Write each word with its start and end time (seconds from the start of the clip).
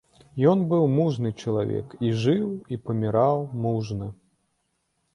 Ён 0.51 0.63
быў 0.71 0.85
мужны 0.99 1.31
чалавек, 1.43 1.95
і 2.09 2.13
жыў, 2.23 2.49
і 2.75 2.83
паміраў 2.89 3.49
мужна. 3.67 4.13